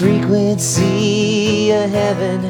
[0.00, 2.42] frequency of heaven.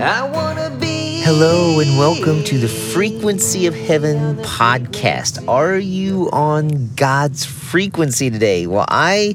[0.00, 1.22] I want to be.
[1.24, 5.48] Hello, and welcome to the Frequency of Heaven podcast.
[5.48, 8.68] Are you on God's frequency today?
[8.68, 9.34] Well, I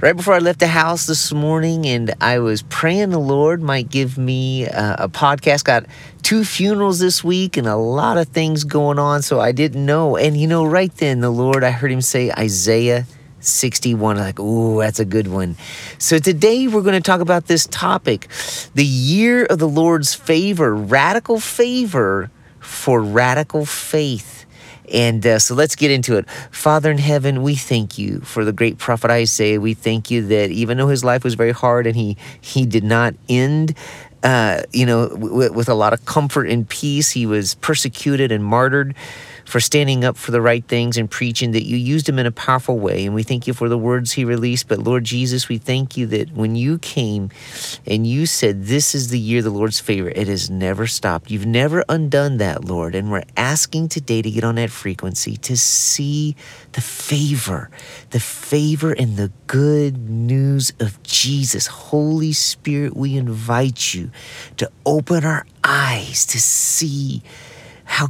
[0.00, 3.90] right before I left the house this morning, and I was praying the Lord might
[3.90, 5.62] give me a, a, podcast.
[5.62, 5.86] Got
[6.24, 10.16] two funerals this week and a lot of things going on, so I didn't know.
[10.16, 13.06] And you know, right then, the Lord, I heard Him say Isaiah
[13.40, 14.16] 61.
[14.16, 15.56] Like, ooh, that's a good one.
[15.98, 18.28] So today we're going to talk about this topic
[18.74, 24.46] the year of the Lord's favor, radical favor for radical faith.
[24.92, 26.28] And uh, so let's get into it.
[26.50, 29.60] Father in heaven, we thank you for the great prophet Isaiah.
[29.60, 32.84] We thank you that even though his life was very hard and he he did
[32.84, 33.74] not end
[34.22, 37.10] uh, you know, w- with a lot of comfort and peace.
[37.10, 38.94] He was persecuted and martyred
[39.44, 42.30] for standing up for the right things and preaching that you used him in a
[42.30, 43.06] powerful way.
[43.06, 44.68] And we thank you for the words he released.
[44.68, 47.30] But Lord Jesus, we thank you that when you came
[47.86, 51.30] and you said, This is the year the Lord's favor, it has never stopped.
[51.30, 52.94] You've never undone that, Lord.
[52.94, 56.36] And we're asking today to get on that frequency to see
[56.72, 57.70] the favor,
[58.10, 61.66] the favor and the good news of Jesus.
[61.66, 64.10] Holy Spirit, we invite you
[64.56, 67.22] to open our eyes to see
[67.84, 68.08] how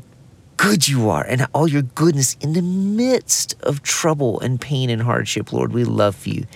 [0.57, 5.03] good you are and all your goodness in the midst of trouble and pain and
[5.03, 5.73] hardship, Lord.
[5.73, 6.47] We love you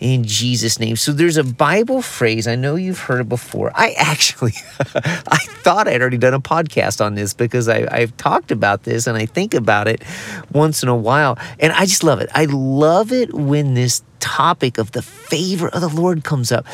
[0.00, 0.96] in Jesus' name.
[0.96, 2.46] So there's a Bible phrase.
[2.46, 3.72] I know you've heard it before.
[3.74, 8.50] I actually, I thought I'd already done a podcast on this because I, I've talked
[8.50, 10.02] about this and I think about it
[10.52, 11.38] once in a while.
[11.58, 12.28] And I just love it.
[12.34, 16.66] I love it when this topic of the favor of the Lord comes up.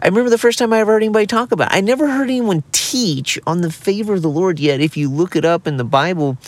[0.00, 1.76] I remember the first time I ever heard anybody talk about it.
[1.76, 4.80] I never heard anyone teach on the favor of the Lord yet.
[4.80, 6.38] If you look it up in the Bible,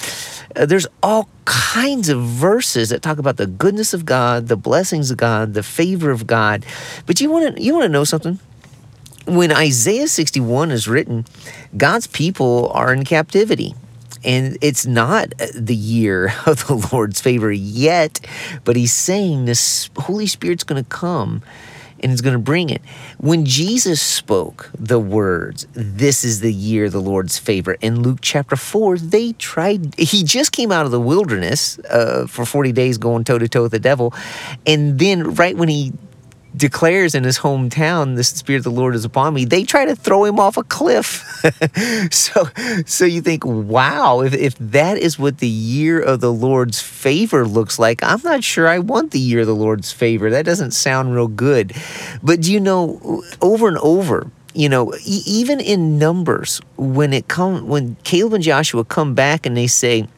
[0.57, 5.11] uh, there's all kinds of verses that talk about the goodness of God, the blessings
[5.11, 6.65] of God, the favor of God.
[7.05, 8.41] But you want to you want to know something?
[9.27, 11.27] When Isaiah 61 is written,
[11.77, 13.75] God's people are in captivity.
[14.27, 18.21] And it's not the year of the Lord's favor yet,
[18.65, 21.43] but he's saying this Holy Spirit's going to come
[22.01, 22.83] and it's going to bring it.
[23.19, 28.57] When Jesus spoke the words, This is the year the Lord's favor, in Luke chapter
[28.57, 33.25] 4, they tried, he just came out of the wilderness uh, for 40 days going
[33.25, 34.13] toe to toe with the devil.
[34.67, 35.93] And then, right when he
[36.57, 39.95] declares in his hometown, "The Spirit of the Lord is upon me," they try to
[39.95, 41.25] throw him off a cliff.
[42.11, 42.49] so,
[42.87, 47.47] so you think, wow, if if that is what the year of the Lord's favor
[47.47, 50.31] looks like, I'm not sure I want the year of the Lord's favor.
[50.31, 51.75] That doesn't sound real good.
[52.23, 57.29] But do you know, over and over, you know, e- even in Numbers, when it
[57.29, 60.09] come when Caleb and Joshua come back and they say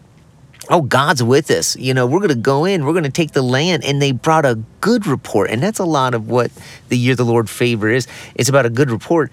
[0.69, 1.77] oh, God's with us.
[1.77, 3.85] You know, we're going to go in, we're going to take the land.
[3.85, 5.51] And they brought a good report.
[5.51, 6.51] And that's a lot of what
[6.89, 8.07] the year the Lord favor is.
[8.35, 9.31] It's about a good report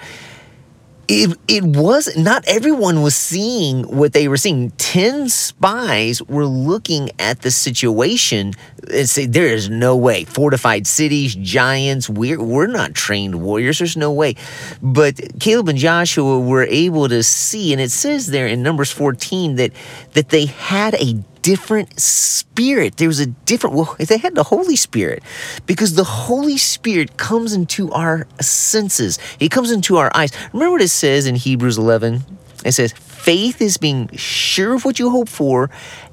[1.08, 4.72] it, it was not everyone was seeing what they were seeing.
[4.72, 8.54] 10 spies were looking at the situation
[8.92, 10.26] and say, There is no way.
[10.26, 13.80] Fortified cities, giants, we're, we're not trained warriors.
[13.80, 14.36] There's no way.
[14.82, 19.56] But Caleb and Joshua were able to see, and it says there in Numbers 14
[19.56, 19.72] that,
[20.14, 22.98] that they had a different spirit.
[22.98, 25.22] There was a different, well, they had the Holy Spirit
[25.68, 30.32] because the Holy Spirit comes into our senses, He comes into our eyes.
[30.54, 32.24] Remember what it says in Hebrews 11?
[32.66, 35.70] It says, faith is being sure of what you hope for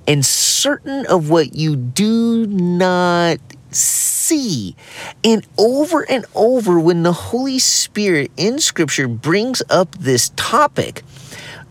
[0.06, 3.38] and certain of what you do not
[3.70, 4.76] see.
[5.24, 11.02] And over and over, when the Holy Spirit in Scripture brings up this topic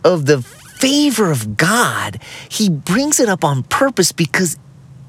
[0.03, 0.43] of the
[0.81, 2.19] favor of God,
[2.49, 4.57] he brings it up on purpose because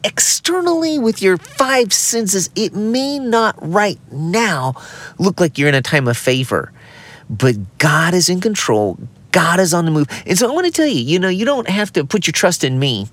[0.05, 4.75] externally with your five senses, it may not right now
[5.19, 6.73] look like you're in a time of favor,
[7.31, 8.99] but God is in control.
[9.31, 10.09] God is on the move.
[10.27, 12.33] And so I want to tell you, you know, you don't have to put your
[12.33, 13.09] trust in me,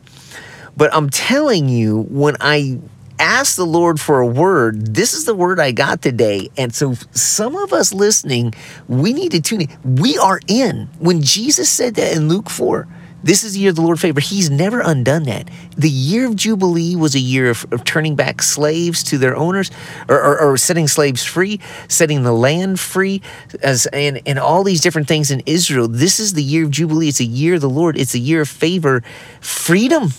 [0.75, 2.79] but I'm telling you, when I
[3.19, 4.95] asked the Lord for a word.
[4.95, 6.49] This is the word I got today.
[6.57, 8.53] And so, some of us listening,
[8.87, 9.95] we need to tune in.
[9.95, 10.89] We are in.
[10.99, 12.87] When Jesus said that in Luke 4,
[13.21, 14.21] this is the year of the Lord favor.
[14.21, 15.49] He's never undone that.
[15.75, 19.71] The year of Jubilee was a year of, of turning back slaves to their owners
[20.07, 23.21] or, or, or, setting slaves free, setting the land free,
[23.61, 25.89] as, and, and all these different things in Israel.
[25.89, 27.09] This is the year of Jubilee.
[27.09, 27.97] It's a year of the Lord.
[27.97, 29.03] It's a year of favor,
[29.41, 30.11] freedom,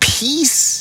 [0.00, 0.75] peace,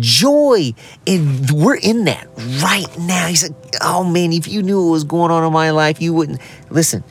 [0.00, 0.72] joy.
[1.06, 2.28] And we're in that
[2.62, 3.26] right now.
[3.28, 6.12] He said, Oh man, if you knew what was going on in my life, you
[6.14, 6.40] wouldn't.
[6.70, 7.04] Listen,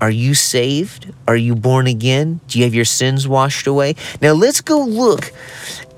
[0.00, 1.12] Are you saved?
[1.28, 2.40] Are you born again?
[2.48, 3.96] Do you have your sins washed away?
[4.22, 5.30] Now let's go look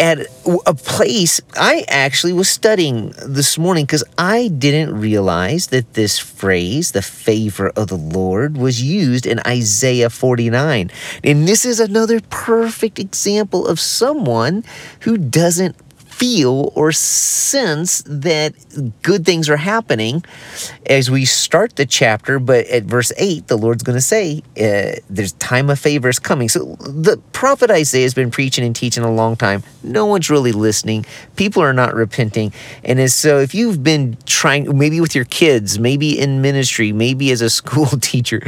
[0.01, 0.19] at
[0.67, 6.91] a place I actually was studying this morning because I didn't realize that this phrase,
[6.91, 10.91] the favor of the Lord, was used in Isaiah 49.
[11.23, 14.65] And this is another perfect example of someone
[15.01, 15.77] who doesn't
[16.23, 18.55] feel or sense that
[19.03, 20.25] good things are happening
[20.87, 22.39] as we start the chapter.
[22.39, 26.21] But at verse 8, the Lord's going to say, uh, There's time of favor is
[26.21, 26.49] coming.
[26.49, 29.65] So the prophet Isaiah has been preaching and teaching a long time.
[29.83, 31.05] No one's really listening.
[31.35, 32.53] People are not repenting.
[32.85, 37.41] And so if you've been trying, maybe with your kids, maybe in ministry, maybe as
[37.41, 38.41] a school teacher,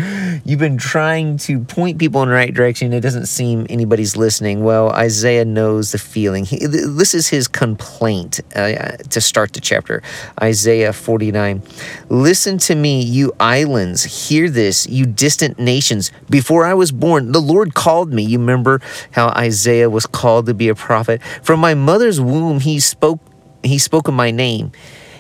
[0.45, 2.93] you've been trying to point people in the right direction.
[2.93, 4.63] It doesn't seem anybody's listening.
[4.63, 6.45] Well, Isaiah knows the feeling.
[6.45, 10.03] He, this is his complaint uh, to start the chapter.
[10.43, 11.63] Isaiah 49.
[12.11, 14.29] Listen to me, you islands.
[14.29, 16.13] Hear this, you distant nations.
[16.29, 18.23] Before I was born, the Lord called me.
[18.23, 18.83] You remember
[19.13, 21.23] how Isaiah was called to be a prophet?
[21.43, 23.21] From my mother's womb, he spoke.
[23.63, 24.73] He spoke of my name.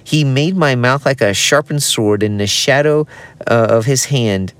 [0.04, 2.22] He made my mouth like a sharpened sword.
[2.22, 3.06] In the shadow
[3.46, 4.52] uh, of his hand,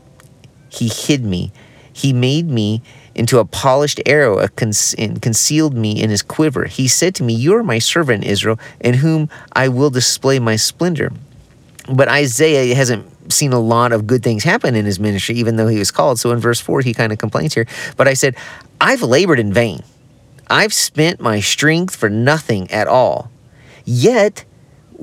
[0.70, 1.52] he hid me.
[1.92, 2.80] He made me
[3.14, 6.64] into a polished arrow and concealed me in his quiver.
[6.66, 10.56] He said to me, You are my servant, Israel, in whom I will display my
[10.56, 11.12] splendor.
[11.92, 15.68] But Isaiah hasn't seen a lot of good things happen in his ministry, even though
[15.68, 16.18] he was called.
[16.18, 17.66] So in verse 4, he kind of complains here.
[17.96, 18.36] But I said,
[18.80, 19.82] I've labored in vain.
[20.48, 23.30] I've spent my strength for nothing at all.
[23.84, 24.44] Yet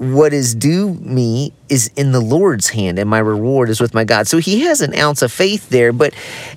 [0.02, 4.04] what is due me is in the Lord's hand, and my reward is with my
[4.04, 4.26] God.
[4.28, 5.94] So he has an ounce of faith there.
[5.94, 6.16] But,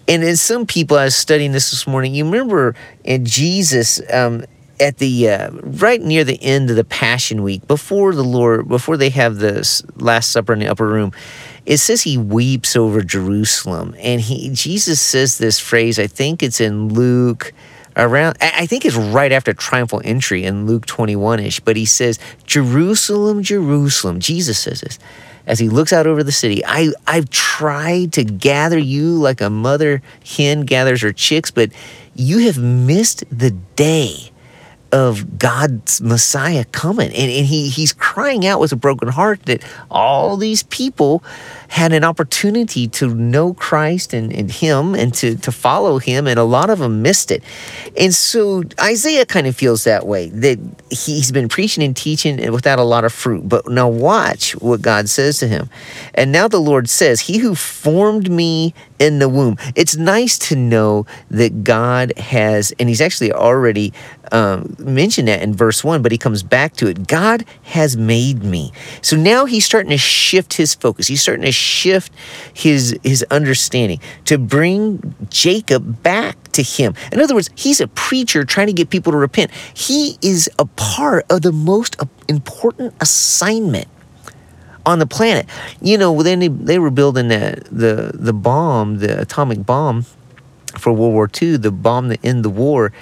[0.09, 2.75] and in some people, I was studying this this morning, you remember
[3.05, 4.47] in Jesus, um,
[4.81, 8.97] at the uh, right near the end of the Passion Week, before the Lord, before
[8.97, 11.13] they have the Last Supper in the upper room,
[11.67, 15.99] it says he weeps over Jerusalem, and he Jesus says this phrase.
[15.99, 17.53] I think it's in Luke
[17.97, 23.43] around I think it's right after triumphal entry in Luke 21ish, but he says, Jerusalem,
[23.43, 24.21] Jerusalem.
[24.21, 24.99] Jesus says this
[25.47, 26.65] as he looks out over the city.
[26.65, 31.71] I, I've tried to gather you like a mother hen gathers her chicks, but
[32.15, 34.31] you have missed the day
[34.93, 37.09] of God's Messiah coming.
[37.09, 41.23] And, and he, he's crying out with a broken heart that all these people
[41.69, 46.39] had an opportunity to know Christ and, and Him and to, to follow Him, and
[46.39, 47.43] a lot of them missed it.
[47.99, 50.59] And so Isaiah kind of feels that way that
[50.91, 53.49] he's been preaching and teaching without a lot of fruit.
[53.49, 55.69] But now watch what God says to him.
[56.15, 59.57] And now the Lord says, He who formed me in the womb.
[59.75, 63.93] It's nice to know that God has, and He's actually already
[64.33, 67.07] um, mentioned that in verse 1, but He comes back to it.
[67.07, 68.73] God has made me.
[69.03, 71.07] So now He's starting to shift His focus.
[71.07, 72.13] He's starting to shift
[72.53, 76.95] his his understanding to bring Jacob back to him.
[77.13, 79.51] In other words, he's a preacher trying to get people to repent.
[79.75, 81.97] He is a part of the most
[82.29, 83.89] important assignment
[84.87, 85.47] on the planet.
[85.81, 90.05] You know, they, they were building the, the the bomb, the atomic bomb
[90.79, 92.93] for World War II, the bomb that end the war.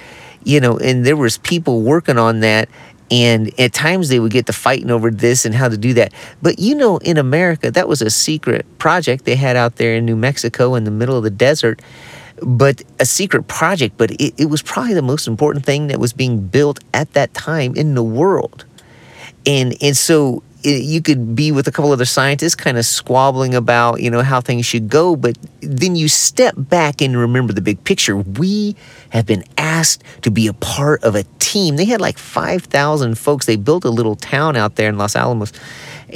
[0.45, 2.69] You know, and there was people working on that
[3.13, 6.15] and at times they would get to fighting over this and how to do that.
[6.41, 10.07] But you know, in America, that was a secret project they had out there in
[10.07, 11.83] New Mexico in the middle of the desert.
[12.41, 16.15] But a secret project, but it, it was probably the most important thing that was
[16.15, 18.65] being built at that time in the world.
[19.45, 24.01] And and so you could be with a couple other scientists kind of squabbling about
[24.01, 27.83] you know how things should go but then you step back and remember the big
[27.85, 28.17] picture.
[28.17, 28.75] We
[29.11, 31.77] have been asked to be a part of a team.
[31.77, 33.47] They had like 5000 folks.
[33.47, 35.53] They built a little town out there in los alamos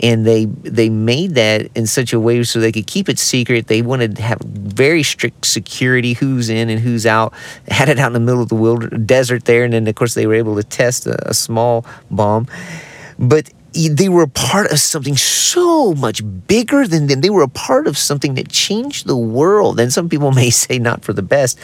[0.03, 3.69] and they they made that in such a way so they could keep it secret.
[3.69, 7.33] They wanted to have very strict security who's in and who's out
[7.69, 10.15] had it out in the middle of the wilderness desert there and then of course
[10.15, 12.47] they were able to test a, a small bomb.
[13.19, 17.21] But they were a part of something so much bigger than them.
[17.21, 19.79] They were a part of something that changed the world.
[19.79, 21.59] And some people may say not for the best,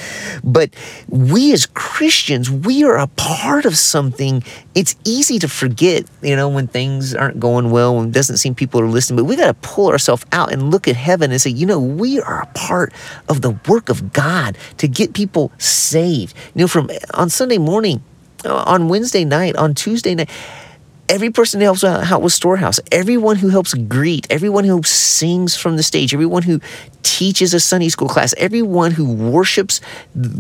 [0.45, 0.71] but
[1.09, 4.45] we as Christians, we are a part of something.
[4.75, 8.55] It's easy to forget, you know, when things aren't going well, when it doesn't seem
[8.55, 11.41] people are listening, but we got to pull ourselves out and look at heaven and
[11.41, 12.93] say, you know, we are a part
[13.29, 16.37] of the work of God to get people saved.
[16.55, 18.03] You know, from on Sunday morning,
[18.45, 20.31] uh, on Wednesday night, on Tuesday night,
[21.09, 25.77] every person who helps out with Storehouse, everyone who helps greet, everyone who sings from
[25.77, 26.61] the stage, everyone who
[27.03, 29.81] teaches a Sunday school class, everyone who worships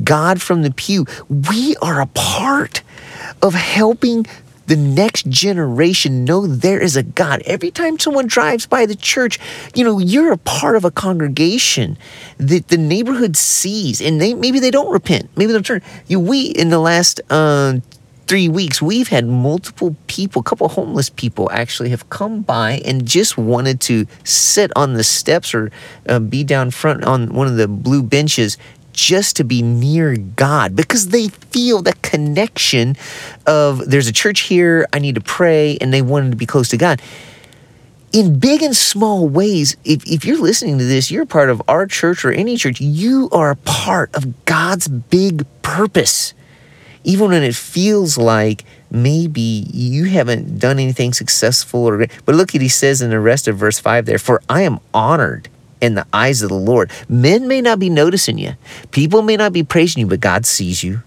[0.02, 2.82] God from the pew, we are a part
[3.42, 4.26] of helping
[4.66, 7.42] the next generation know there is a God.
[7.44, 9.38] Every time someone drives by the church,
[9.74, 11.98] you know, you're a part of a congregation
[12.38, 15.82] that the neighborhood sees, and they maybe they don't repent, maybe they'll turn.
[16.06, 17.80] You, we in the last uh,
[18.32, 23.06] three weeks, we've had multiple people, a couple homeless people actually have come by and
[23.06, 25.70] just wanted to sit on the steps or
[26.08, 28.56] uh, be down front on one of the blue benches
[28.94, 32.96] just to be near God because they feel that connection
[33.46, 36.70] of there's a church here, I need to pray, and they wanted to be close
[36.70, 37.02] to God.
[38.14, 41.86] In big and small ways, if, if you're listening to this, you're part of our
[41.86, 46.32] church or any church, you are a part of God's big purpose.
[47.04, 52.60] Even when it feels like maybe you haven't done anything successful or but look at
[52.60, 55.48] he says in the rest of verse 5 there for i am honored
[55.82, 56.90] in the eyes of the Lord.
[57.08, 58.54] Men may not be noticing you,
[58.92, 61.02] people may not be praising you, but God sees you.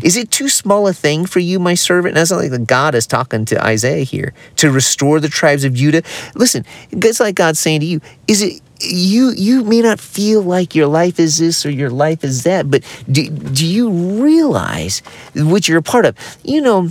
[0.00, 2.14] Is it too small a thing for you, my servant?
[2.14, 6.04] That's not like God is talking to Isaiah here to restore the tribes of Judah.
[6.36, 10.74] Listen, it's like God saying to you, is it you you may not feel like
[10.74, 13.90] your life is this or your life is that, but do, do you
[14.22, 15.00] realize
[15.34, 16.16] what you're a part of?
[16.44, 16.88] You know,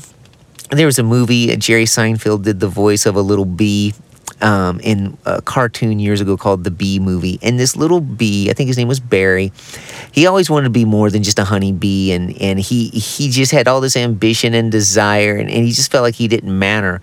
[0.72, 3.94] there was a movie, Jerry Seinfeld did the voice of a little bee
[4.42, 7.40] um, in a cartoon years ago called The Bee Movie.
[7.42, 9.52] And this little bee, I think his name was Barry,
[10.12, 12.12] he always wanted to be more than just a honey bee.
[12.12, 15.92] And, and he, he just had all this ambition and desire, and, and he just
[15.92, 17.02] felt like he didn't matter.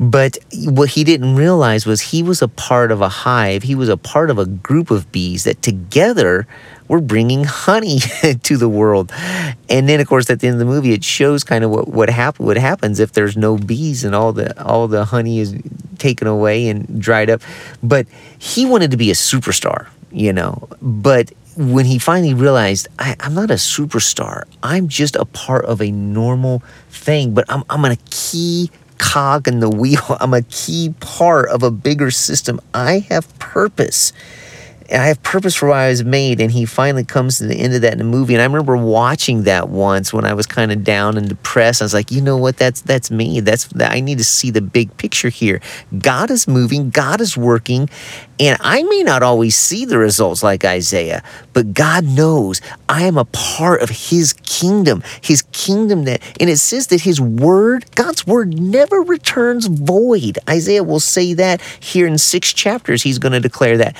[0.00, 3.64] But what he didn't realize was he was a part of a hive.
[3.64, 6.46] He was a part of a group of bees that together
[6.86, 7.98] were bringing honey
[8.42, 9.12] to the world.
[9.68, 11.88] And then, of course, at the end of the movie, it shows kind of what
[11.88, 15.54] what, happen, what happens if there's no bees and all the all the honey is
[15.98, 17.42] taken away and dried up.
[17.82, 18.06] But
[18.38, 20.68] he wanted to be a superstar, you know.
[20.80, 24.44] But when he finally realized, I, am not a superstar.
[24.62, 29.60] I'm just a part of a normal thing, but I'm, I'm a key cog in
[29.60, 30.02] the wheel.
[30.20, 32.60] I'm a key part of a bigger system.
[32.74, 34.12] I have purpose.
[34.90, 36.40] I have purpose for why I was made.
[36.40, 38.34] And he finally comes to the end of that in the movie.
[38.34, 41.82] And I remember watching that once when I was kind of down and depressed.
[41.82, 42.56] I was like, you know what?
[42.56, 43.40] That's that's me.
[43.40, 43.68] That's.
[43.78, 45.60] I need to see the big picture here.
[45.98, 46.88] God is moving.
[46.88, 47.90] God is working.
[48.40, 53.18] And I may not always see the results like Isaiah, but God knows I am
[53.18, 58.26] a part of his kingdom, his kingdom that, and it says that his word, God's
[58.26, 60.38] word never returns void.
[60.48, 63.96] Isaiah will say that here in six chapters, he's going to declare that.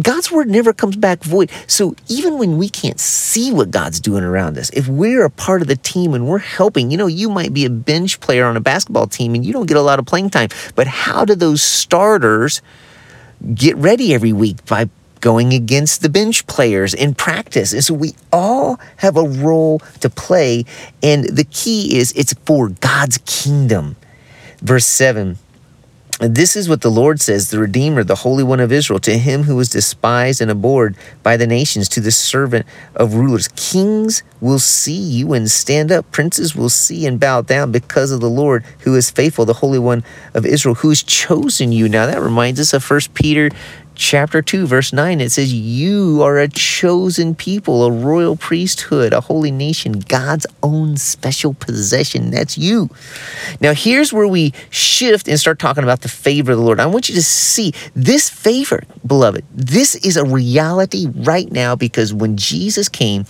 [0.00, 1.50] God's word never comes back void.
[1.66, 5.62] So even when we can't see what God's doing around us, if we're a part
[5.62, 8.56] of the team and we're helping, you know, you might be a bench player on
[8.56, 11.34] a basketball team and you don't get a lot of playing time, but how do
[11.34, 12.60] those starters,
[13.54, 14.88] get ready every week by
[15.22, 17.72] going against the bench players in practice.
[17.72, 20.66] And so we all have a role to play.
[21.02, 23.96] And the key is it's for God's kingdom.
[24.60, 25.38] Verse 7
[26.28, 29.42] this is what the Lord says, the Redeemer, the Holy One of Israel, to him
[29.42, 32.64] who was despised and abhorred by the nations, to the servant
[32.94, 33.48] of rulers.
[33.56, 36.08] Kings will see you and stand up.
[36.12, 39.80] Princes will see and bow down because of the Lord who is faithful, the Holy
[39.80, 41.88] One of Israel, who has chosen you.
[41.88, 43.50] Now that reminds us of First Peter
[43.94, 49.20] chapter 2 verse 9 it says you are a chosen people a royal priesthood a
[49.20, 52.30] holy nation god's own special possession.
[52.30, 52.88] That's you.
[53.60, 56.80] Now here's where we shift and start talking about the favor of the lord.
[56.80, 59.44] I want you to see this favor beloved.
[59.52, 63.26] This is a reality right now because when jesus came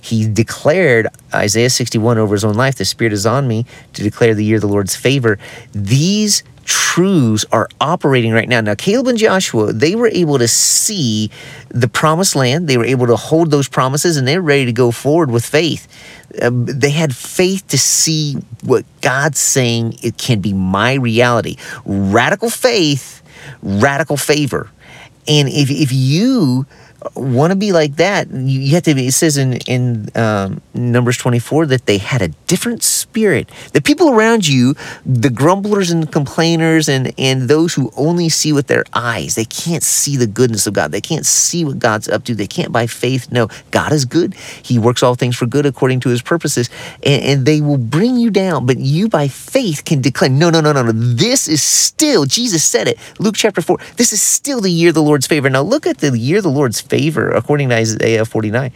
[0.00, 4.34] he declared isaiah 61 over his own life the spirit is on me to declare
[4.34, 5.38] the year of the lord's favor.
[5.72, 8.60] These truths are operating right now.
[8.60, 11.30] Now, Caleb and Joshua, they were able to see
[11.68, 12.68] the promised land.
[12.68, 15.88] They were able to hold those promises and they're ready to go forward with faith.
[16.40, 21.56] Um, they had faith to see what God's saying it can be my reality.
[21.84, 23.22] Radical faith,
[23.62, 24.70] radical favor.
[25.26, 26.66] And if, if you
[27.14, 29.06] want to be like that, you have to be.
[29.06, 33.50] It says in in um, Numbers twenty four that they had a different spirit.
[33.72, 38.66] The people around you, the grumblers and complainers, and and those who only see with
[38.66, 40.92] their eyes, they can't see the goodness of God.
[40.92, 42.34] They can't see what God's up to.
[42.34, 44.34] They can't by faith know God is good.
[44.34, 46.70] He works all things for good according to His purposes,
[47.02, 48.64] and, and they will bring you down.
[48.64, 50.92] But you by faith can declare, no, no, no, no, no.
[50.92, 52.98] This is still Jesus said it.
[53.18, 53.78] Luke chapter four.
[53.96, 55.50] This is still the year of the Lord's favor.
[55.50, 58.70] Now look at the year of the Lord's favor favor, according to Isaiah 49.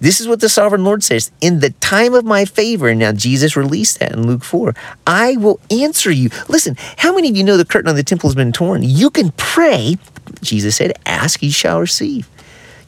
[0.00, 3.12] This is what the sovereign Lord says In the time of my favor, and now
[3.12, 4.74] Jesus released that in Luke 4,
[5.06, 6.30] I will answer you.
[6.48, 8.82] Listen, how many of you know the curtain on the temple has been torn?
[8.82, 9.98] You can pray.
[10.42, 12.28] Jesus said, Ask, ye shall receive.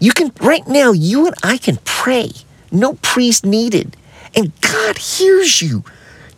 [0.01, 2.33] You can, right now, you and I can pray.
[2.73, 3.97] No priest needed.
[4.35, 5.85] And God hears you.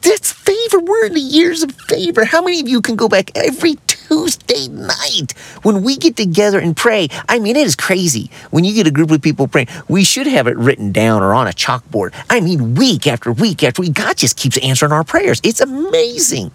[0.02, 0.80] That's favor.
[0.80, 2.24] We're in the years of favor.
[2.26, 3.76] How many of you can go back every
[4.08, 7.08] Tuesday night when we get together and pray?
[7.28, 8.30] I mean, it is crazy.
[8.50, 11.34] When you get a group of people praying, we should have it written down or
[11.34, 12.14] on a chalkboard.
[12.30, 15.40] I mean, week after week after week, God just keeps answering our prayers.
[15.44, 16.52] It's amazing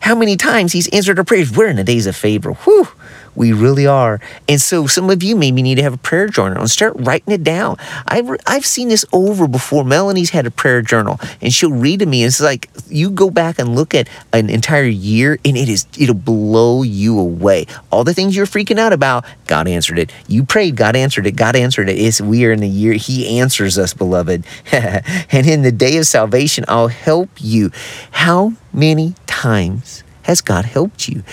[0.00, 1.50] how many times He's answered our prayers.
[1.50, 2.52] We're in the days of favor.
[2.52, 2.88] Whew.
[3.36, 4.20] We really are.
[4.48, 7.32] And so some of you maybe need to have a prayer journal and start writing
[7.32, 7.76] it down.
[8.06, 9.84] I've, I've seen this over before.
[9.84, 12.22] Melanie's had a prayer journal and she'll read to me.
[12.22, 15.86] And it's like you go back and look at an entire year and it is,
[15.98, 17.66] it'll blow you away.
[17.90, 20.12] All the things you're freaking out about, God answered it.
[20.26, 21.36] You prayed, God answered it.
[21.36, 21.98] God answered it.
[21.98, 24.44] It's, we are in the year, He answers us, beloved.
[24.72, 27.70] and in the day of salvation, I'll help you.
[28.10, 31.24] How many times has God helped you?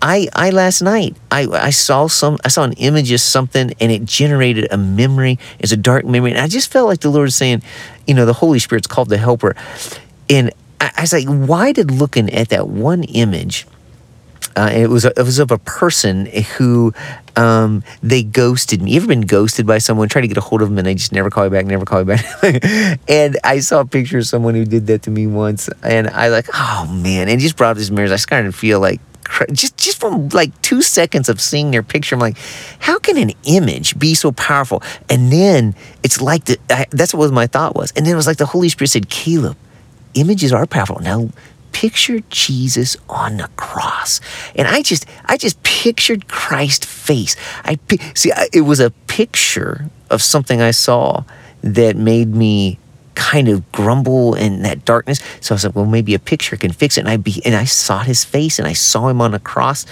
[0.00, 3.92] I I last night I, I saw some I saw an image of something and
[3.92, 5.38] it generated a memory.
[5.58, 6.30] It's a dark memory.
[6.30, 7.62] And I just felt like the Lord is saying,
[8.06, 9.54] you know, the Holy Spirit's called the helper.
[10.30, 13.66] And I, I was like, why did looking at that one image
[14.56, 16.92] uh, it was it was of a person who
[17.36, 18.92] um, they ghosted me.
[18.92, 20.08] You ever been ghosted by someone?
[20.08, 21.84] Try to get a hold of them and they just never call you back, never
[21.84, 22.24] call you back.
[23.08, 26.28] and I saw a picture of someone who did that to me once, and I
[26.28, 28.12] like, oh man, and just brought up these mirrors.
[28.12, 29.00] I started to feel like
[29.52, 32.38] just just from like two seconds of seeing their picture, I'm like,
[32.78, 34.82] how can an image be so powerful?
[35.10, 37.92] And then it's like the, I, that's what my thought was.
[37.94, 39.56] And then it was like the Holy Spirit said, Caleb,
[40.14, 41.00] images are powerful.
[41.00, 41.28] Now
[41.76, 44.18] pictured Jesus on the cross.
[44.54, 47.36] And I just I just pictured Christ's face.
[47.64, 47.78] I
[48.14, 51.24] see it was a picture of something I saw
[51.60, 52.78] that made me
[53.14, 55.20] kind of grumble in that darkness.
[55.42, 57.00] So I was like, well, maybe a picture can fix it.
[57.00, 59.84] And I be and I saw his face and I saw him on the cross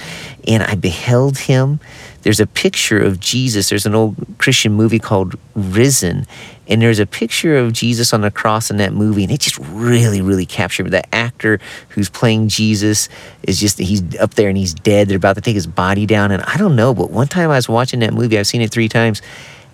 [0.48, 1.80] and I beheld him.
[2.22, 3.68] There's a picture of Jesus.
[3.68, 6.26] There's an old Christian movie called Risen,
[6.68, 9.58] and there's a picture of Jesus on the cross in that movie, and it just
[9.58, 10.90] really, really captured.
[10.90, 13.08] The actor who's playing Jesus
[13.42, 15.08] is just, he's up there and he's dead.
[15.08, 16.30] They're about to take his body down.
[16.30, 18.70] And I don't know, but one time I was watching that movie, I've seen it
[18.70, 19.20] three times,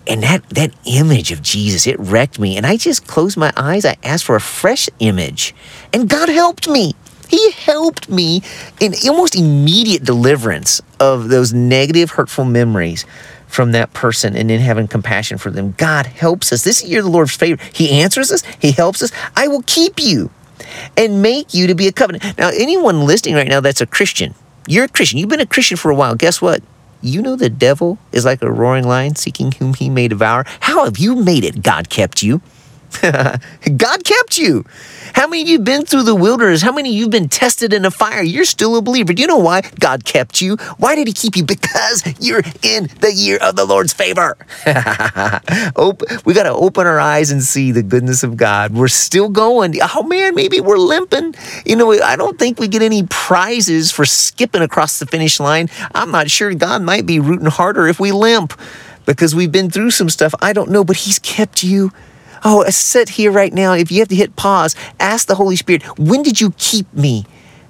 [0.07, 2.57] and that, that image of Jesus, it wrecked me.
[2.57, 3.85] And I just closed my eyes.
[3.85, 5.55] I asked for a fresh image,
[5.93, 6.93] and God helped me.
[7.29, 8.41] He helped me
[8.81, 13.05] in almost immediate deliverance of those negative, hurtful memories
[13.51, 15.75] from that person and then having compassion for them.
[15.77, 16.63] God helps us.
[16.63, 17.61] This year, the Lord's favor.
[17.73, 19.11] He answers us, He helps us.
[19.35, 20.31] I will keep you
[20.95, 22.37] and make you to be a covenant.
[22.37, 24.33] Now, anyone listening right now that's a Christian,
[24.67, 26.15] you're a Christian, you've been a Christian for a while.
[26.15, 26.63] Guess what?
[27.01, 30.45] You know the devil is like a roaring lion seeking whom he may devour.
[30.61, 31.61] How have you made it?
[31.61, 32.41] God kept you.
[33.77, 34.65] God kept you.
[35.13, 36.61] How many of you been through the wilderness?
[36.61, 38.21] How many of you been tested in a fire?
[38.21, 39.13] You're still a believer.
[39.13, 40.55] Do you know why God kept you?
[40.77, 41.43] Why did He keep you?
[41.43, 44.37] Because you're in the year of the Lord's favor.
[44.65, 48.73] we got to open our eyes and see the goodness of God.
[48.73, 49.75] We're still going.
[49.81, 51.35] Oh man, maybe we're limping.
[51.65, 55.69] You know, I don't think we get any prizes for skipping across the finish line.
[55.93, 56.53] I'm not sure.
[56.53, 58.59] God might be rooting harder if we limp
[59.05, 60.33] because we've been through some stuff.
[60.41, 61.91] I don't know, but He's kept you.
[62.43, 63.73] Oh, sit here right now.
[63.73, 67.25] If you have to hit pause, ask the Holy Spirit, when did you keep me?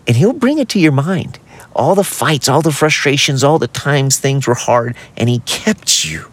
[0.08, 1.40] And He'll bring it to your mind.
[1.76, 6.06] All the fights, all the frustrations, all the times things were hard, and He kept
[6.06, 6.32] you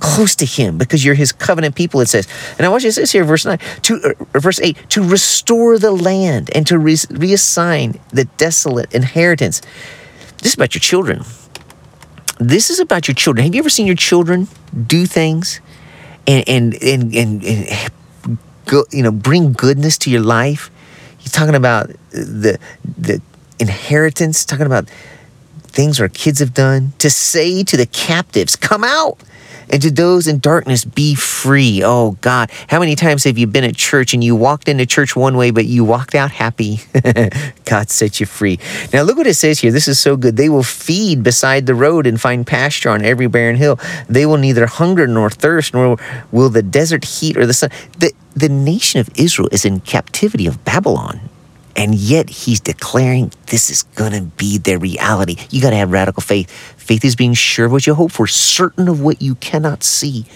[0.00, 2.26] close to Him because you're His covenant people, it says.
[2.58, 5.78] And I want you to this here, verse 9, to, uh, verse 8, to restore
[5.78, 9.60] the land and to re- reassign the desolate inheritance.
[10.38, 11.22] This is about your children.
[12.38, 13.44] This is about your children.
[13.44, 14.48] Have you ever seen your children
[14.86, 15.60] do things
[16.26, 20.70] and and and, and, and go, you know bring goodness to your life.
[21.18, 23.20] He's talking about the the
[23.58, 24.88] inheritance, talking about
[25.62, 26.92] things our kids have done.
[26.98, 29.18] To say to the captives, "Come out."
[29.70, 31.82] And to those in darkness, be free.
[31.84, 35.16] Oh God, how many times have you been at church and you walked into church
[35.16, 36.80] one way, but you walked out happy?
[37.64, 38.58] God set you free.
[38.92, 39.72] Now look what it says here.
[39.72, 40.36] This is so good.
[40.36, 43.78] They will feed beside the road and find pasture on every barren hill.
[44.08, 45.98] They will neither hunger nor thirst, nor
[46.30, 47.70] will the desert heat or the sun.
[47.98, 51.20] The, the nation of Israel is in captivity of Babylon.
[51.76, 55.36] And yet he's declaring this is going to be their reality.
[55.50, 56.50] You got to have radical faith.
[56.50, 60.26] Faith is being sure of what you hope for, certain of what you cannot see.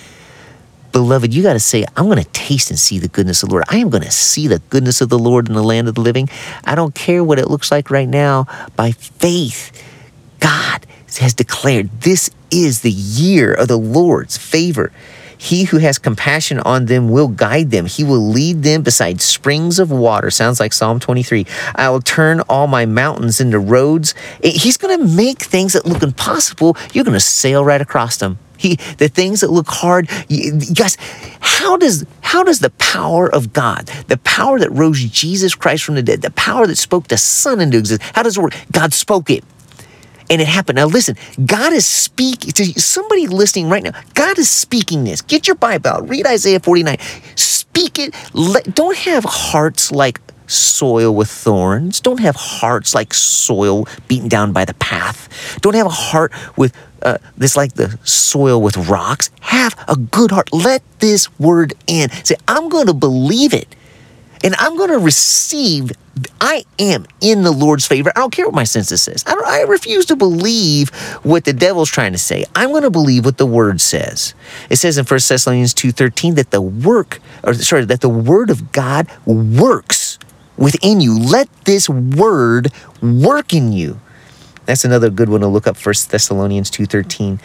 [0.91, 3.55] Beloved, you got to say, I'm going to taste and see the goodness of the
[3.55, 3.65] Lord.
[3.69, 6.01] I am going to see the goodness of the Lord in the land of the
[6.01, 6.29] living.
[6.65, 8.47] I don't care what it looks like right now.
[8.75, 9.71] By faith,
[10.41, 10.87] God
[11.21, 14.93] has declared this is the year of the Lord's favor.
[15.39, 17.87] He who has compassion on them will guide them.
[17.87, 20.31] He will lead them beside springs of water.
[20.31, 21.47] Sounds like Psalm 23.
[21.75, 24.15] I will turn all my mountains into roads.
[24.43, 28.39] He's going to make things that look impossible, you're going to sail right across them.
[28.59, 30.09] He, the things that look hard,
[30.75, 30.97] guys,
[31.39, 35.95] how does how does the power of God, the power that rose Jesus Christ from
[35.95, 38.55] the dead, the power that spoke the Sun into existence, how does it work?
[38.73, 39.45] God spoke it.
[40.31, 40.77] And it happened.
[40.77, 43.93] Now listen, God is speaking to somebody listening right now.
[44.15, 45.23] God is speaking this.
[45.23, 46.09] Get your Bible out.
[46.09, 46.99] Read Isaiah 49.
[47.35, 48.15] Speak it.
[48.35, 52.01] Let, don't have hearts like soil with thorns.
[52.01, 55.59] Don't have hearts like soil beaten down by the path.
[55.61, 59.31] Don't have a heart with uh, this like the soil with rocks.
[59.41, 60.53] Have a good heart.
[60.53, 62.11] Let this word in.
[62.25, 63.75] Say, I'm going to believe it.
[64.45, 65.93] And I'm going to receive,
[66.41, 68.13] I am in the Lord's favor.
[68.15, 69.25] I don't care what my census says.
[69.27, 70.91] I, I refuse to believe
[71.23, 72.45] what the devil's trying to say.
[72.55, 74.35] I'm going to believe what the word says.
[74.71, 78.73] It says in 1 Thessalonians 2.13 that the work, or sorry, that the word of
[78.73, 80.19] God works
[80.57, 81.19] within you.
[81.19, 84.01] Let this word work in you.
[84.69, 87.39] That's another good one to look up 1 Thessalonians 2:13.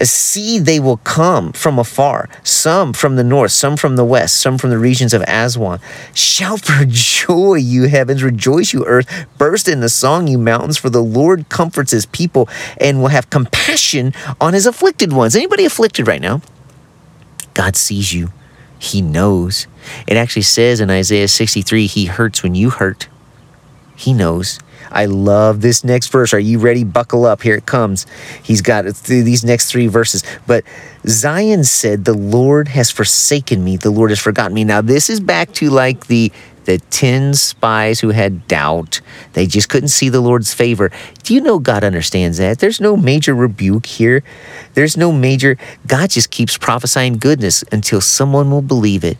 [0.00, 4.58] See they will come from afar, some from the north, some from the west, some
[4.58, 5.80] from the regions of Aswan.
[6.14, 10.90] Shout for joy, you heavens, rejoice you earth, burst in the song you mountains, for
[10.90, 12.48] the Lord comforts his people
[12.80, 15.36] and will have compassion on his afflicted ones.
[15.36, 16.40] Anybody afflicted right now?
[17.54, 18.30] God sees you.
[18.78, 19.66] He knows.
[20.08, 23.08] It actually says in Isaiah 63, He hurts when you hurt.
[23.94, 24.58] He knows.
[24.92, 26.32] I love this next verse.
[26.34, 26.84] Are you ready?
[26.84, 27.42] Buckle up.
[27.42, 28.06] Here it comes.
[28.42, 30.22] He's got these next three verses.
[30.46, 30.64] But
[31.06, 33.76] Zion said, The Lord has forsaken me.
[33.76, 34.64] The Lord has forgotten me.
[34.64, 36.32] Now, this is back to like the
[36.64, 39.00] the 10 spies who had doubt.
[39.32, 40.90] They just couldn't see the Lord's favor.
[41.22, 42.60] Do you know God understands that?
[42.60, 44.22] There's no major rebuke here.
[44.74, 49.18] There's no major, God just keeps prophesying goodness until someone will believe it.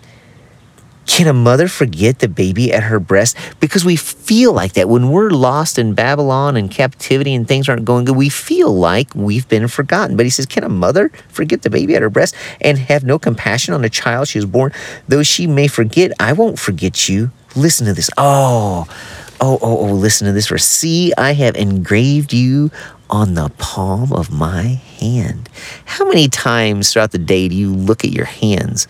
[1.06, 3.36] Can a mother forget the baby at her breast?
[3.60, 4.88] Because we feel like that.
[4.88, 9.14] When we're lost in Babylon and captivity and things aren't going good, we feel like
[9.14, 10.16] we've been forgotten.
[10.16, 13.18] But he says, Can a mother forget the baby at her breast and have no
[13.18, 14.72] compassion on the child she was born?
[15.08, 17.30] Though she may forget, I won't forget you.
[17.56, 18.08] Listen to this.
[18.16, 18.86] Oh,
[19.40, 20.64] oh, oh, oh, listen to this verse.
[20.64, 22.70] See, I have engraved you
[23.10, 24.62] on the palm of my
[24.98, 25.50] hand.
[25.84, 28.88] How many times throughout the day do you look at your hands?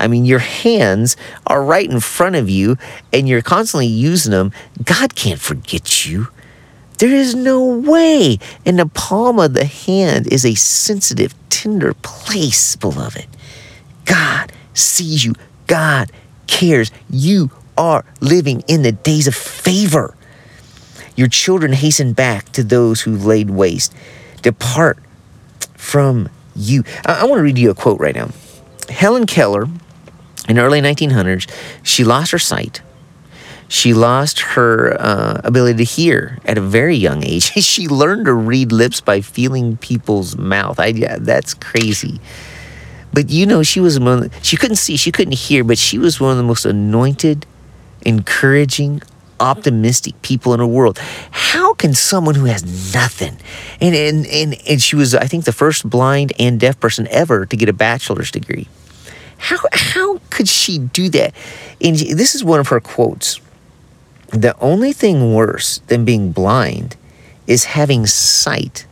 [0.00, 2.76] I mean, your hands are right in front of you
[3.12, 4.52] and you're constantly using them.
[4.82, 6.28] God can't forget you.
[6.98, 8.38] There is no way.
[8.66, 13.26] And the palm of the hand is a sensitive, tender place, beloved.
[14.04, 15.34] God sees you.
[15.66, 16.10] God
[16.46, 16.90] cares.
[17.08, 20.14] You are living in the days of favor.
[21.16, 23.94] Your children hasten back to those who laid waste.
[24.42, 24.98] Depart
[25.76, 26.84] from you.
[27.06, 28.30] I, I want to read you a quote right now.
[28.88, 29.68] Helen Keller
[30.50, 31.48] in early 1900s,
[31.84, 32.82] she lost her sight.
[33.68, 37.52] She lost her uh, ability to hear at a very young age.
[37.64, 40.80] she learned to read lips by feeling people's mouth.
[40.80, 42.20] I, yeah, that's crazy.
[43.12, 43.94] But you know, she was.
[43.94, 47.46] The, she couldn't see, she couldn't hear, but she was one of the most anointed,
[48.02, 49.02] encouraging,
[49.38, 50.98] optimistic people in the world.
[51.30, 53.36] How can someone who has nothing,
[53.80, 57.46] and and and, and she was, I think, the first blind and deaf person ever
[57.46, 58.68] to get a bachelor's degree.
[59.40, 61.34] How, how could she do that?
[61.80, 63.40] And this is one of her quotes.
[64.28, 66.96] The only thing worse than being blind
[67.46, 68.86] is having sight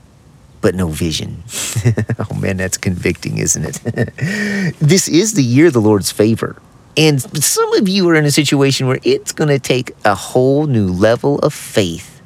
[0.60, 1.44] but no vision.
[2.18, 4.74] oh man, that's convicting, isn't it?
[4.80, 6.60] this is the year of the Lord's favor.
[6.96, 10.66] And some of you are in a situation where it's going to take a whole
[10.66, 12.20] new level of faith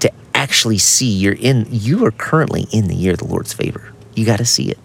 [0.00, 3.92] to actually see you're in you are currently in the year of the Lord's favor.
[4.14, 4.78] You got to see it.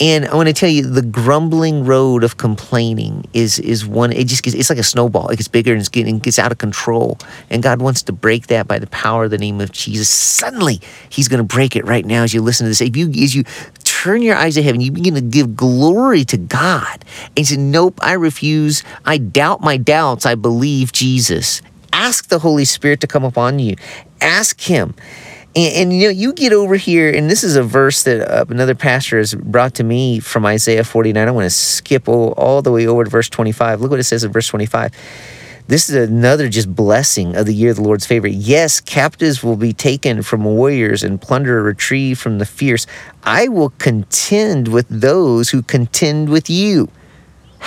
[0.00, 4.12] And I want to tell you, the grumbling road of complaining is is one.
[4.12, 5.28] It just gets, it's like a snowball.
[5.28, 7.18] It gets bigger and it's getting gets out of control.
[7.50, 10.08] And God wants to break that by the power of the name of Jesus.
[10.08, 12.80] Suddenly, He's going to break it right now as you listen to this.
[12.80, 13.44] If you as you
[13.84, 17.04] turn your eyes to heaven, you begin to give glory to God
[17.36, 18.82] and say, "Nope, I refuse.
[19.04, 20.26] I doubt my doubts.
[20.26, 23.76] I believe Jesus." Ask the Holy Spirit to come upon you.
[24.20, 24.94] Ask Him.
[25.54, 28.44] And, and, you know, you get over here, and this is a verse that uh,
[28.48, 31.28] another pastor has brought to me from Isaiah 49.
[31.28, 33.80] I want to skip all, all the way over to verse 25.
[33.80, 34.92] Look what it says in verse 25.
[35.68, 38.26] This is another just blessing of the year of the Lord's favor.
[38.26, 42.86] Yes, captives will be taken from warriors and plunder retrieved from the fierce.
[43.22, 46.88] I will contend with those who contend with you.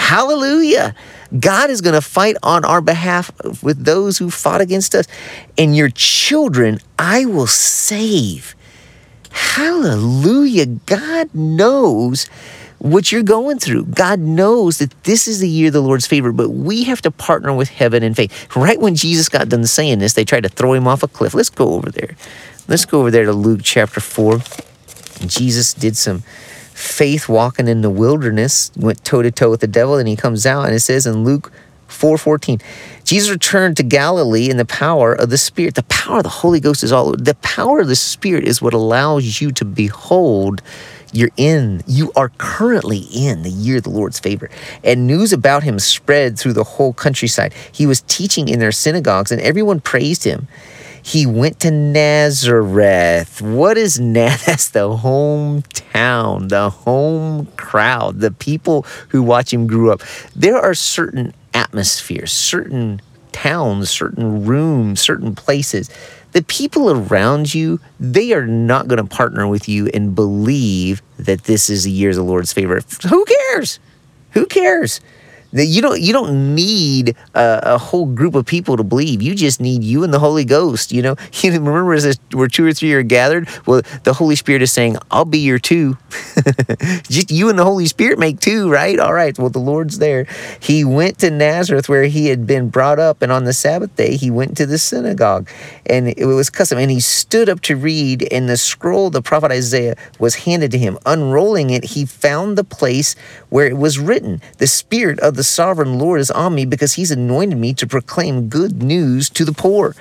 [0.05, 0.93] Hallelujah.
[1.39, 3.31] God is going to fight on our behalf
[3.63, 5.07] with those who fought against us.
[5.57, 8.55] And your children I will save.
[9.31, 10.67] Hallelujah.
[10.67, 12.27] God knows
[12.77, 13.85] what you're going through.
[13.85, 17.09] God knows that this is the year of the Lord's favor, but we have to
[17.09, 18.55] partner with heaven in faith.
[18.55, 21.33] Right when Jesus got done saying this, they tried to throw him off a cliff.
[21.33, 22.15] Let's go over there.
[22.67, 24.37] Let's go over there to Luke chapter 4.
[25.25, 26.21] Jesus did some
[26.75, 30.45] faith walking in the wilderness, went toe to toe with the devil, and he comes
[30.45, 30.65] out.
[30.65, 31.51] And it says in Luke
[31.87, 32.61] 4:14,
[33.03, 35.75] Jesus returned to Galilee in the power of the Spirit.
[35.75, 38.73] The power of the Holy Ghost is all the power of the Spirit is what
[38.73, 40.61] allows you to behold
[41.15, 44.49] you're in, you are currently in the year of the Lord's favor.
[44.83, 47.53] And news about him spread through the whole countryside.
[47.71, 50.49] He was teaching in their synagogues, and everyone praised him.
[51.05, 53.39] He went to Nazareth.
[53.39, 54.45] What is Nazareth?
[54.47, 60.01] That's the hometown, the home crowd, the people who watch him grew up.
[60.35, 65.91] There are certain atmospheres, certain towns, certain rooms, certain places.
[66.31, 71.43] The people around you, they are not going to partner with you and believe that
[71.43, 72.81] this is the year of the Lord's favor.
[73.07, 73.79] Who cares?
[74.31, 75.01] Who cares?
[75.55, 79.21] That you don't you don't need a, a, whole group of people to believe.
[79.21, 80.91] You just need you and the Holy Ghost.
[80.91, 83.47] You know, you remember says where two or three are gathered.
[83.65, 85.97] Well, the Holy Spirit is saying, "I'll be your two."
[87.09, 88.99] just you and the Holy Spirit make two, right?
[88.99, 89.37] All right.
[89.39, 90.27] Well, the Lord's there.
[90.59, 94.17] He went to Nazareth where he had been brought up, and on the Sabbath day
[94.17, 95.49] he went to the synagogue,
[95.85, 96.77] and it was custom.
[96.79, 100.77] And he stood up to read, and the scroll the prophet Isaiah was handed to
[100.77, 100.97] him.
[101.05, 103.15] Unrolling it, he found the place
[103.47, 107.11] where it was written, "The Spirit of the sovereign Lord is on me because he's
[107.11, 109.95] anointed me to proclaim good news to the poor.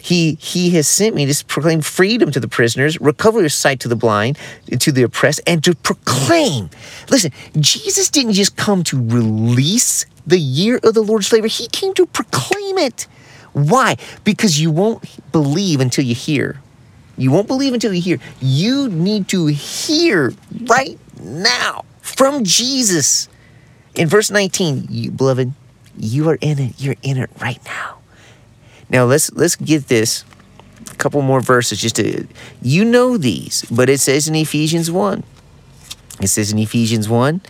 [0.00, 3.88] He he has sent me to proclaim freedom to the prisoners, recovery of sight to
[3.88, 4.38] the blind,
[4.78, 6.70] to the oppressed, and to proclaim.
[7.10, 11.94] Listen, Jesus didn't just come to release the year of the Lord's favor, he came
[11.94, 13.06] to proclaim it.
[13.52, 13.96] Why?
[14.24, 16.60] Because you won't believe until you hear.
[17.16, 18.18] You won't believe until you hear.
[18.40, 20.34] You need to hear
[20.66, 23.28] right now from Jesus.
[23.98, 25.52] In verse 19, you, beloved,
[25.96, 26.74] you are in it.
[26.78, 27.98] You're in it right now.
[28.88, 30.24] Now let's let's get this
[30.88, 32.26] a couple more verses just to
[32.62, 35.24] you know these, but it says in Ephesians 1.
[36.22, 37.40] It says in Ephesians 1,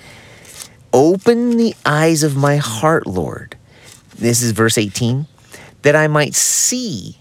[0.94, 3.56] open the eyes of my heart, Lord.
[4.16, 5.26] This is verse 18,
[5.82, 7.18] that I might see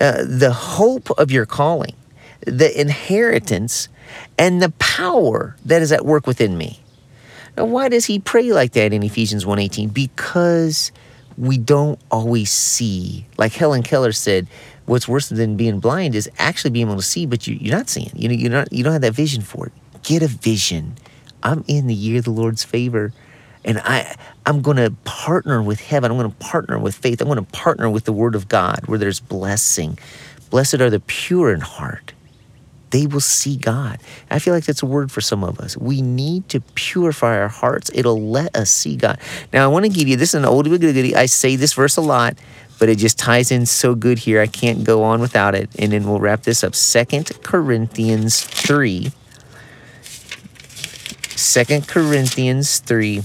[0.00, 1.94] uh, the hope of your calling,
[2.46, 3.88] the inheritance,
[4.38, 6.80] and the power that is at work within me
[7.58, 9.92] now, why does he pray like that in Ephesians 1:18?
[9.92, 10.92] Because
[11.36, 13.26] we don't always see.
[13.36, 14.48] Like Helen Keller said,
[14.86, 17.88] what's worse than being blind is actually being able to see, but you, are not
[17.88, 18.10] seeing.
[18.14, 18.72] You know, you're not.
[18.72, 19.72] You don't have that vision for it.
[20.02, 20.94] Get a vision.
[21.42, 23.12] I'm in the year of the Lord's favor,
[23.64, 24.14] and I
[24.46, 26.10] I'm going to partner with heaven.
[26.10, 27.20] I'm going to partner with faith.
[27.20, 29.98] I'm going to partner with the Word of God, where there's blessing.
[30.50, 32.12] Blessed are the pure in heart,
[32.90, 33.98] they will see God.
[34.30, 35.76] I feel like that's a word for some of us.
[35.76, 37.90] We need to purify our hearts.
[37.94, 39.18] It'll let us see God.
[39.52, 41.14] Now, I want to give you this is an but goodie.
[41.14, 42.38] I say this verse a lot,
[42.78, 44.40] but it just ties in so good here.
[44.40, 45.70] I can't go on without it.
[45.78, 46.74] And then we'll wrap this up.
[46.74, 49.12] Second Corinthians 3.
[51.38, 53.22] 2 Corinthians 3,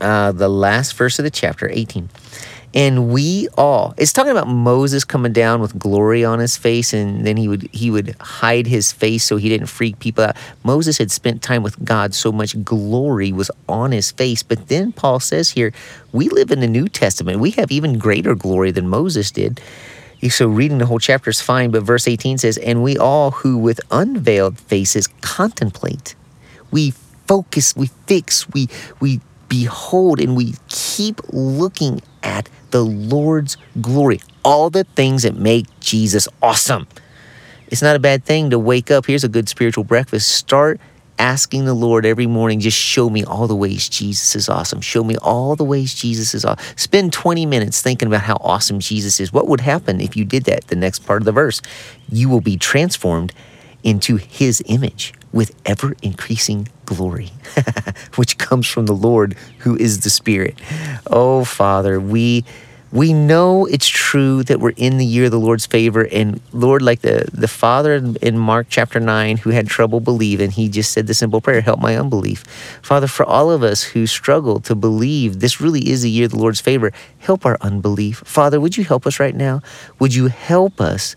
[0.00, 2.08] uh, the last verse of the chapter, 18.
[2.74, 7.24] And we all, it's talking about Moses coming down with glory on his face, and
[7.24, 10.36] then he would he would hide his face so he didn't freak people out.
[10.64, 14.42] Moses had spent time with God, so much glory was on his face.
[14.42, 15.72] But then Paul says here,
[16.12, 17.38] we live in the New Testament.
[17.38, 19.60] We have even greater glory than Moses did.
[20.28, 23.58] So reading the whole chapter is fine, but verse 18 says, And we all who
[23.58, 26.14] with unveiled faces contemplate,
[26.70, 26.92] we
[27.28, 28.68] focus, we fix, we
[29.00, 29.20] we
[29.54, 36.26] behold, and we keep looking at the Lord's glory, all the things that make Jesus
[36.42, 36.88] awesome.
[37.68, 39.06] It's not a bad thing to wake up.
[39.06, 40.32] Here's a good spiritual breakfast.
[40.32, 40.80] Start
[41.20, 44.80] asking the Lord every morning, just show me all the ways Jesus is awesome.
[44.80, 46.76] Show me all the ways Jesus is awesome.
[46.76, 49.32] Spend 20 minutes thinking about how awesome Jesus is.
[49.32, 50.66] What would happen if you did that?
[50.66, 51.62] The next part of the verse.
[52.10, 53.32] You will be transformed
[53.84, 57.32] into his image with ever increasing glory,
[58.14, 60.58] which comes from the Lord who is the Spirit.
[61.08, 62.44] Oh, Father, we
[62.92, 66.06] we know it's true that we're in the year of the Lord's favor.
[66.12, 70.68] And Lord, like the, the father in Mark chapter 9 who had trouble believing, he
[70.68, 72.44] just said the simple prayer, Help my unbelief.
[72.82, 76.30] Father, for all of us who struggle to believe this really is the year of
[76.30, 78.18] the Lord's favor, help our unbelief.
[78.18, 79.60] Father, would you help us right now?
[79.98, 81.16] Would you help us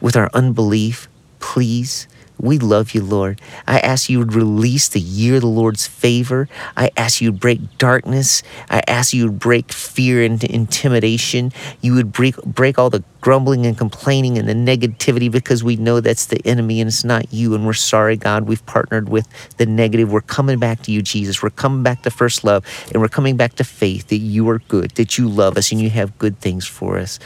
[0.00, 1.08] with our unbelief,
[1.40, 2.06] please?
[2.38, 3.40] We love you, Lord.
[3.66, 6.48] I ask you would release the year of the Lord's favor.
[6.76, 8.42] I ask you break darkness.
[8.68, 11.52] I ask you break fear and intimidation.
[11.80, 16.00] You would break, break all the grumbling and complaining and the negativity because we know
[16.00, 17.54] that's the enemy and it's not you.
[17.54, 18.44] And we're sorry, God.
[18.44, 20.12] We've partnered with the negative.
[20.12, 21.42] We're coming back to you, Jesus.
[21.42, 24.58] We're coming back to first love and we're coming back to faith that you are
[24.58, 27.18] good, that you love us and you have good things for us.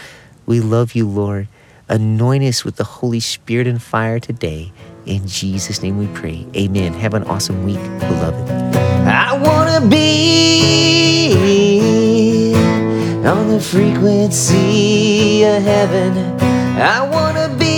[0.47, 1.49] We love you, Lord.
[1.89, 4.73] Anoint us with the Holy Spirit and fire today
[5.07, 6.47] In Jesus' name we pray.
[6.57, 6.93] Amen.
[6.95, 8.51] Have an awesome week, beloved.
[9.07, 10.55] I want to be
[13.27, 16.17] on the frequency of heaven.
[16.79, 17.71] I want to be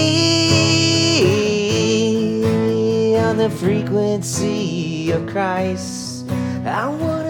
[3.16, 6.28] on the frequency of Christ.
[6.64, 7.22] I want